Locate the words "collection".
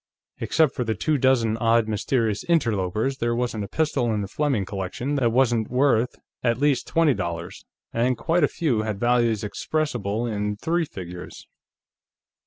4.65-5.13